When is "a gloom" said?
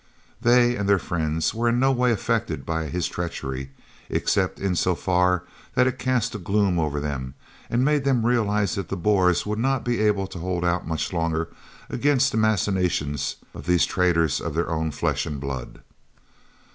6.33-6.79